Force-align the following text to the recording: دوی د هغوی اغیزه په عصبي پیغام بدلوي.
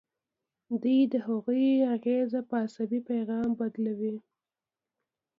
دوی 0.81 0.99
د 1.13 1.15
هغوی 1.27 1.65
اغیزه 1.95 2.41
په 2.49 2.55
عصبي 2.65 2.99
پیغام 3.09 3.49
بدلوي. 3.59 4.15